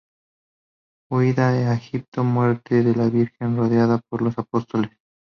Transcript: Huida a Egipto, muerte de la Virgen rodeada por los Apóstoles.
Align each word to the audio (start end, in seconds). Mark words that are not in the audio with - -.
Huida 1.11 1.49
a 1.49 1.75
Egipto, 1.75 2.23
muerte 2.23 2.81
de 2.81 2.95
la 2.95 3.07
Virgen 3.07 3.55
rodeada 3.55 3.99
por 4.09 4.23
los 4.23 4.35
Apóstoles. 4.39 4.89